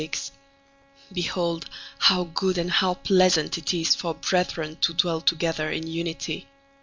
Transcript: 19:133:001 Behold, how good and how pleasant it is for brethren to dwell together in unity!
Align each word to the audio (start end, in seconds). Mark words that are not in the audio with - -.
19:133:001 0.01 0.31
Behold, 1.13 1.69
how 1.99 2.23
good 2.23 2.57
and 2.57 2.71
how 2.71 2.95
pleasant 2.95 3.59
it 3.59 3.71
is 3.71 3.93
for 3.93 4.15
brethren 4.15 4.75
to 4.77 4.95
dwell 4.95 5.21
together 5.21 5.69
in 5.69 5.85
unity! 5.85 6.47